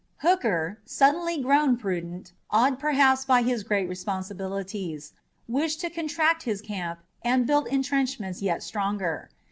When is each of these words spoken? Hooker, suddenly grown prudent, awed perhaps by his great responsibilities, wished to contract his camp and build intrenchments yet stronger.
Hooker, 0.21 0.79
suddenly 0.83 1.37
grown 1.39 1.77
prudent, 1.77 2.31
awed 2.49 2.79
perhaps 2.79 3.23
by 3.23 3.43
his 3.43 3.61
great 3.61 3.87
responsibilities, 3.87 5.13
wished 5.47 5.79
to 5.81 5.91
contract 5.91 6.41
his 6.41 6.59
camp 6.59 7.01
and 7.23 7.45
build 7.45 7.67
intrenchments 7.67 8.41
yet 8.41 8.63
stronger. 8.63 9.29